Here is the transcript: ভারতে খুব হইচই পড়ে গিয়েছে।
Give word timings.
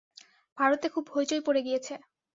ভারতে 0.57 0.87
খুব 0.89 1.05
হইচই 1.13 1.41
পড়ে 1.43 1.61
গিয়েছে। 1.63 1.93